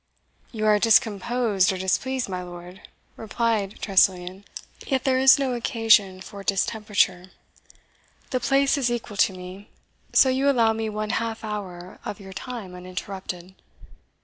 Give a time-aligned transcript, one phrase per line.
[0.51, 2.81] "You are discomposed or displeased, my lord,"
[3.15, 4.45] replied Tressilian;
[4.87, 7.29] "yet there is no occasion for distemperature.
[8.31, 9.69] The place is equal to me,
[10.11, 13.53] so you allow me one half hour of your time uninterrupted."